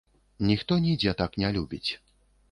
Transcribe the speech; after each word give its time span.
Ніхто 0.49 0.77
нідзе 0.85 1.13
так 1.19 1.37
не 1.43 1.51
любіць. 1.57 1.91